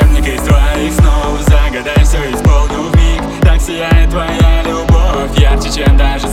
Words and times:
волшебник 0.00 0.26
из 0.26 0.42
твоих 0.42 0.92
снов. 0.94 1.40
Загадай 1.40 2.04
все, 2.04 2.18
исполню 2.32 2.90
в 2.90 2.96
миг. 2.96 3.22
Так 3.42 3.60
сияет 3.60 4.10
твоя 4.10 4.62
любовь 4.62 5.38
Ярче, 5.38 5.70
чем 5.70 5.96
даже 5.96 6.28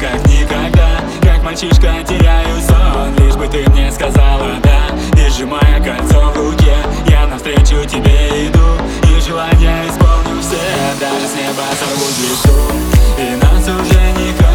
как 0.00 0.26
никогда. 0.28 1.00
Как 1.22 1.42
мальчишка 1.42 1.92
теряю 2.06 2.60
сон 2.60 3.14
Лишь 3.18 3.34
бы 3.36 3.46
ты 3.48 3.68
мне 3.70 3.90
сказала 3.90 4.54
да 4.62 4.88
И 5.20 5.28
сжимая 5.30 5.82
кольцо 5.82 6.30
в 6.30 6.36
руке 6.36 6.76
Я 7.08 7.26
навстречу 7.26 7.84
тебе 7.88 8.46
иду. 8.46 8.60
И 9.02 9.20
желания 9.20 9.84
исполню 9.88 10.40
все 10.40 10.56
Даже 11.00 11.26
с 11.26 11.34
неба 11.34 11.64
сорву 11.78 12.06
звезду 12.10 12.72
И 13.18 13.36
нас 13.42 13.64
уже 13.64 14.12
никогда 14.12 14.45